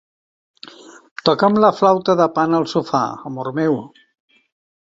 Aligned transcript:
Toca'm 1.29 1.59
la 1.65 1.71
flauta 1.81 2.17
de 2.23 2.27
Pan 2.39 2.57
al 2.61 2.67
sofà, 2.75 3.03
amor 3.33 3.55
meu. 3.63 3.81